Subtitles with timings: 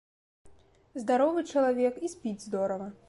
[1.03, 2.91] Здаровы чалавек і спіць здорава.